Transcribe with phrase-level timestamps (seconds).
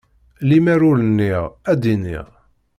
[0.49, 2.27] Lemmer ur nniɣ, ad d-iniɣ.